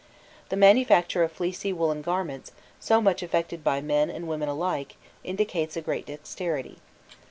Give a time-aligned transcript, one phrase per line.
[0.49, 5.77] The manufacture of fleecy woollen garments so much affected by men and women alike indicates
[5.77, 6.77] a great dexterity.